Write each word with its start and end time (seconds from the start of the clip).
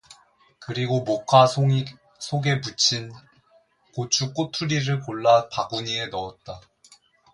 그리고 0.57 1.01
목화 1.03 1.45
송이 1.45 1.85
속에 2.17 2.55
묻힌 2.55 3.11
고추 3.93 4.33
꼬투리를 4.33 4.99
골라 5.01 5.47
바구니에 5.49 6.07
넣었다. 6.07 6.59